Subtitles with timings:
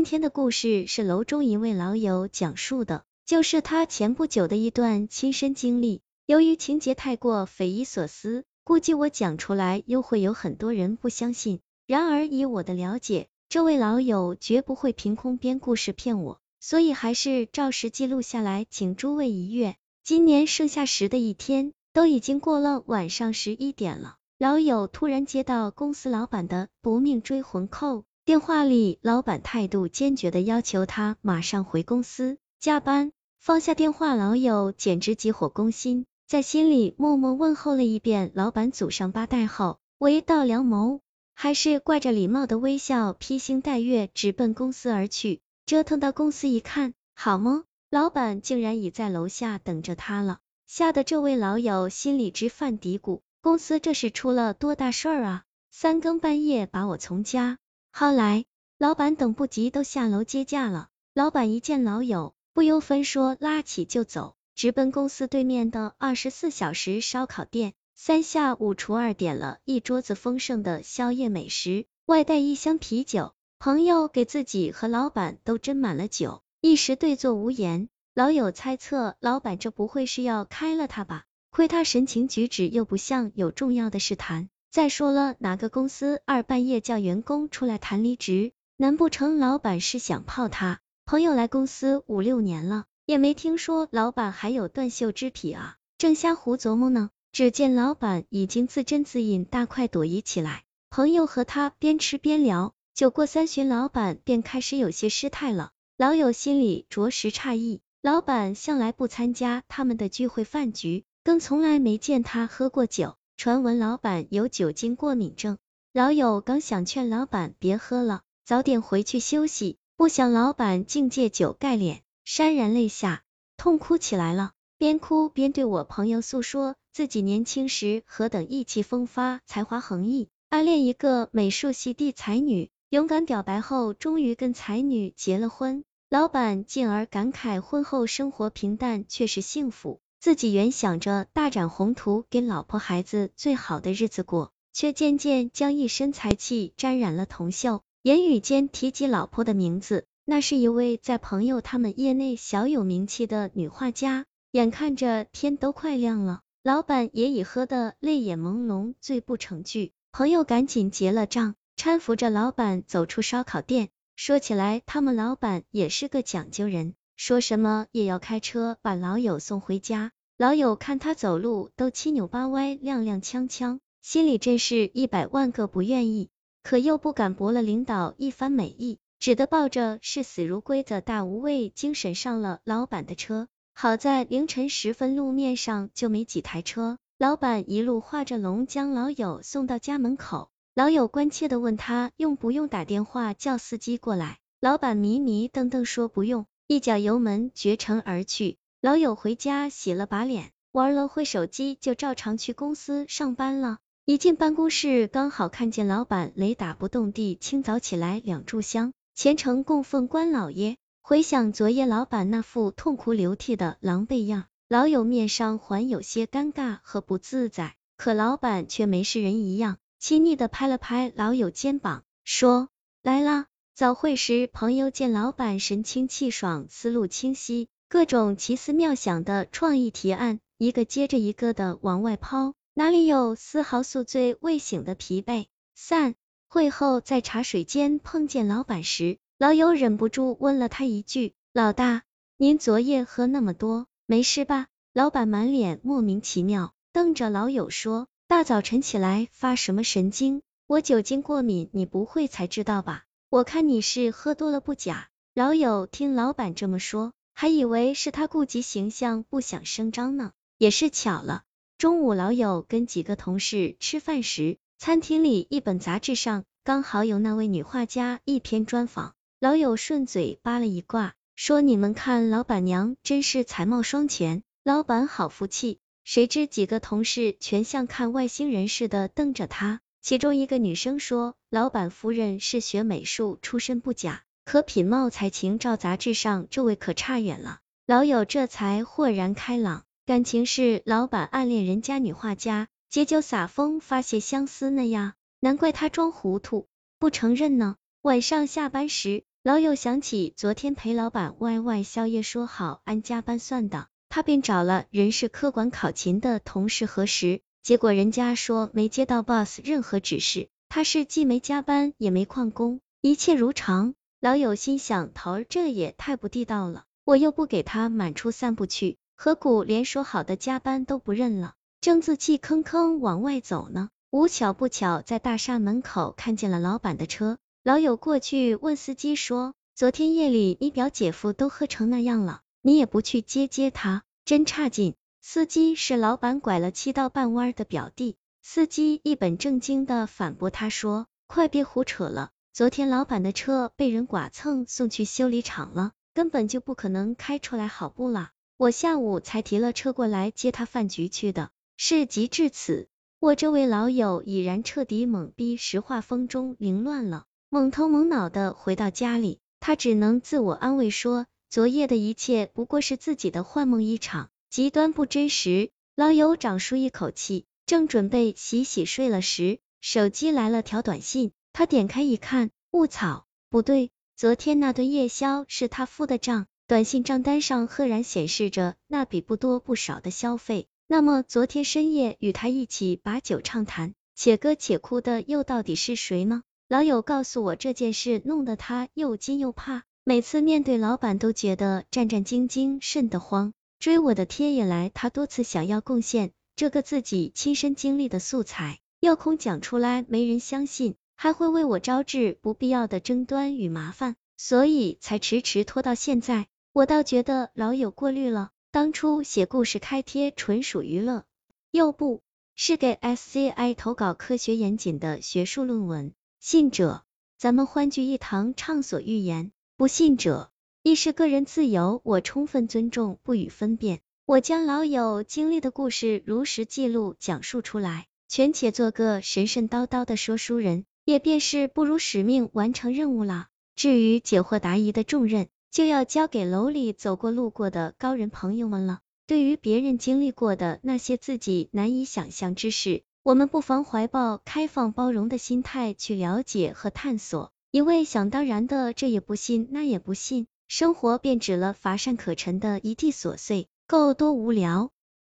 [0.00, 6.00] 今天的故事是楼中一位老友讲述的，就是他前不久的一段亲身经历。
[6.24, 11.60] 由于情节太过匪夷所思，估计我讲出来又会有很多人不相信。
[11.86, 19.76] 然而以我的了解，这位老友绝不会凭空编故事骗我，所以还是照实记录下来，请诸位一阅。
[20.02, 28.04] 今年盛夏时的一天，都已经过了晚上十一点了，老友突然接到公司老板的不命追魂扣。
[28.30, 33.10] 电话里，老板态度坚决的要求他马上回公司加班。
[33.40, 41.00] 放下电话，老友简直急火攻心，在心里默默问候了一遍老板祖上八代后，唯道良谋，
[41.34, 45.40] 还是挂着礼貌的微笑，披星戴月直奔公司而去。
[45.66, 47.64] 折腾到公司一看，好吗？
[47.90, 55.42] 老板竟然已在楼下等着他了，吓得这位老友心里直犯嘀咕：公司这是出了多大事儿啊？
[55.72, 57.58] 三更半夜把我从家。
[57.90, 58.44] 后来，
[58.78, 60.88] 老板等不及都下楼接驾了。
[61.12, 67.74] 老板一见老友，不由分说拉起就走，直奔公司对面的二十四小时烧烤店。
[67.94, 73.34] 三下五除二点了一桌子丰盛的宵夜美食，外带一箱啤酒。
[73.58, 77.90] 朋友给自己和老板都斟满了酒，一时对坐无言。
[78.14, 81.26] 老友猜测，老板这不会是要开了他吧？
[81.50, 84.48] 亏他神情举止又不像有重要的事谈。
[84.70, 88.52] 再说了，哪个公司二半夜叫员工出来谈离职？
[88.76, 90.78] 难不成老板是想泡他？
[91.06, 95.74] 朋友来公司五六年了，也没听说老板还有断袖之癖啊。
[95.98, 100.62] 正瞎胡琢磨呢，只见老板已经自斟自饮，大快朵颐起来。
[100.88, 105.72] 朋友和他边吃边聊，酒过三巡，老板便开始有些失态了。
[105.96, 113.16] 老友心里着实诧异，老板向来不参加他们的聚会饭局，更从来没见他喝过酒。
[113.40, 115.56] 传闻老板有酒精过敏症，
[115.94, 123.22] 老友刚想劝老板别喝了，早点回去休息，不想老板竟借酒盖脸，潸然泪下，
[123.56, 124.52] 痛哭起来了。
[124.76, 135.82] 边哭边对我朋友诉说自己年轻时何等意气风发、才华横溢，暗恋一个美术系的才女，勇敢表白后，终于跟才女结了婚。
[136.10, 140.02] 老板进而感慨婚后生活平淡，却是幸福。
[140.20, 147.80] 自己原想着大展宏图，给老婆孩子最好的日子过，却渐渐将一身才气沾染了铜锈。
[148.02, 154.26] 言语间提及老婆的名字，那是一位在朋友他们业内小有名气的女画家。
[154.50, 159.92] 眼看着天都快亮了，老板也已喝得泪眼朦胧，醉不成句。
[160.12, 163.88] 朋友赶紧结了账，搀扶着老板走出烧烤店。
[164.16, 166.94] 说起来，他们老板也是个讲究人。
[167.22, 176.30] 说什么也要开车把老友送回家，老友看他走路都七扭八歪、踉踉跄跄，心里真是一百万个不愿意，
[176.62, 183.48] 可又不敢驳了领导一番美意，只得抱着视死如归的大无畏精神上了老板的车。
[183.74, 190.48] 好在凌晨时分路面上就没几台车，老板一路画着龙将老友送到家门口。
[190.74, 196.46] 老友关切的问他用不用打电话叫司机过来，老板迷迷瞪瞪说不用。
[196.70, 203.78] 一脚油门绝尘而去，老友回家洗了把脸，玩了会手机，就照常去公司上班了。
[204.04, 210.76] 一进办公室，刚好看见老板雷打不动地清早起来两炷香，虔诚供奉关老爷。
[211.02, 222.68] 回想昨夜老板那副痛哭流涕的狼狈样，老友面上还有些尴尬和不自在，可老板却没事人一样，亲昵的拍了拍老友肩膀，说
[223.02, 235.46] ：“来啦。”早会时，朋友见老板神清气爽，思路清晰，各种奇思妙想的创意提案，一个接着一个的往外抛，哪里有丝毫宿醉未醒的疲惫？
[235.74, 236.14] 散
[236.46, 242.02] 会后在茶水间碰见老板时，老友忍不住问了他一句：“老大，
[242.36, 250.42] 您昨夜喝那么多，没事吧？”老板满脸莫名其妙，瞪着老友说：“大早晨起来发什么神经？
[250.66, 255.08] 我酒精过敏，你不会才知道吧？”我看你是喝多了不假。
[255.34, 260.32] 老友听老板这么说，还以为是他顾及形象不想声张呢。
[260.58, 261.44] 也是巧了，
[261.78, 269.14] 中午老友跟几个同事吃饭时，餐厅里一本杂志上刚好有那位女画家一篇专访。
[269.38, 275.78] 老友顺嘴扒了一卦，说你们看老板娘真是才貌双全，老板好福气。
[276.02, 279.80] 谁知几个同事全像看外星人似的瞪着他。
[280.02, 287.60] 其中一个女生说，老板夫人是学美术出身不假，可品貌才情照杂志上这位可差远了。
[287.86, 296.66] 老友这才豁然开朗，感情是老板暗恋人家女画家，借酒撒疯发泄相思呢呀，难怪他装糊涂
[296.98, 297.76] 不承认呢。
[298.00, 313.94] 晚上下班时，老友想起昨天陪老板歪歪宵夜，说好按加班算的，他便找了人事科管考勤的同事核实，结果人家说没接到 boss 任何指示，他是既没加班也没旷工，一切如常。
[314.20, 321.54] 老友心想，头儿这也太不地道了，我又不给他满处散步去，何苦连说好的加班都不认了？
[321.80, 327.38] 正自气吭吭往外走呢，无巧不巧在大厦门口看见了老板的车。
[327.62, 338.16] 老友过去问司机说：“昨天夜里你表姐夫都喝成那样了，你也不去接接他，真差劲。”司机是老板拐了七道半弯的表弟。
[338.42, 348.32] 司机一本正经的反驳他说：“快别胡扯了，昨天老板的车被人剐蹭送去修理厂了，根本就不可能开出来好不啦？
[348.56, 352.88] 我下午才提了车过来接他饭局去的。”事急至此，
[353.18, 365.70] 我这位老友已然彻底懵逼，石化风中凌乱了，懵头懵脑的回到家里，他只能自我安慰说，昨夜的一切不过是自己的幻梦一场，极端不真实。
[365.94, 380.66] 老友长舒一口气，正准备洗洗睡了时，手机来了条短信，他点开一看，卧草，不对，昨天那顿夜宵是他付的账，短信账单上赫然显示着那笔不多不少的消费。
[380.88, 386.42] 那么昨天深夜与他一起把酒畅谈，且歌且哭的又到底是谁呢？
[386.68, 393.52] 老友告诉我这件事弄得他又惊又怕，每次面对老板都觉得战战兢兢，瘆得慌。
[393.80, 406.46] 追我的贴以来，他多次想要贡献这个自己亲身经历的素材，又恐讲出来没人相信，还会为我招致不必要的争端与麻烦，所以才迟迟拖到现在。
[406.74, 408.50] 我倒觉得老友过虑了。
[408.70, 411.24] 当初写故事开贴纯属娱乐，
[411.70, 412.20] 又不
[412.54, 416.12] 是给 SCI 投稿科学严谨的学术论文。
[416.38, 417.02] 信者，
[417.38, 420.49] 咱们欢聚一堂畅所欲言；不信者，
[420.82, 424.00] 亦是个人自由，我充分尊重，不予分辨。
[424.24, 433.48] 我将老友经历的故事如实记录讲述出来，权且做个神神叨叨的说书人，也便是不辱使命，完成任务了。
[433.76, 439.00] 至于解惑答疑的重任，就要交给楼里走过路过的高人朋友们了。
[439.26, 447.52] 对于别人经历过的那些自己难以想象之事，我们不妨怀抱开放包容的心态去了解和探索。
[447.70, 454.92] 一味想当然的这也不信那也不信，生活便只了乏善可陈的一地琐碎，够多无聊。